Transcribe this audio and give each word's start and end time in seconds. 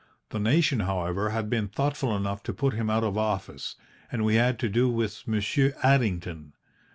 The 0.29 0.39
nation, 0.39 0.79
however, 0.79 1.29
had 1.29 1.47
been 1.47 1.67
thoughtful 1.67 2.17
enough 2.17 2.41
to 2.45 2.53
put 2.55 2.73
him 2.73 2.89
out 2.89 3.03
of 3.03 3.19
office, 3.19 3.75
and 4.11 4.25
we 4.25 4.33
had 4.33 4.57
to 4.61 4.67
do 4.67 4.89
with 4.89 5.27
Monsieur 5.27 5.73
Addington. 5.83 6.53